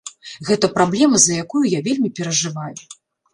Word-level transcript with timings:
Гэта 0.47 0.69
праблема, 0.77 1.19
за 1.25 1.33
якую 1.43 1.61
я 1.77 1.83
вельмі 1.89 2.09
перажываю. 2.21 2.75